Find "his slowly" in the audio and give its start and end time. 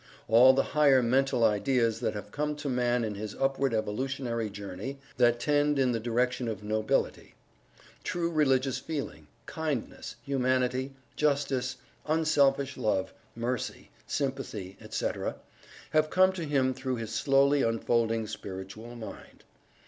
16.95-17.61